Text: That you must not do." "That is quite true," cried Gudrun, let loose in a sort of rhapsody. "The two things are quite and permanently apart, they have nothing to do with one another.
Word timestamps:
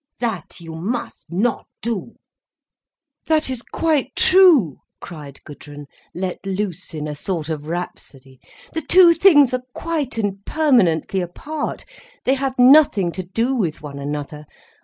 That 0.17 0.59
you 0.59 0.73
must 0.73 1.27
not 1.29 1.67
do." 1.79 2.15
"That 3.27 3.51
is 3.51 3.61
quite 3.61 4.15
true," 4.15 4.79
cried 4.99 5.39
Gudrun, 5.43 5.85
let 6.15 6.43
loose 6.43 6.95
in 6.95 7.07
a 7.07 7.13
sort 7.13 7.49
of 7.49 7.67
rhapsody. 7.67 8.39
"The 8.73 8.81
two 8.81 9.13
things 9.13 9.53
are 9.53 9.61
quite 9.75 10.17
and 10.17 10.43
permanently 10.43 11.21
apart, 11.21 11.85
they 12.25 12.33
have 12.33 12.57
nothing 12.57 13.11
to 13.11 13.21
do 13.23 13.53
with 13.53 13.83
one 13.83 13.99
another. 13.99 14.47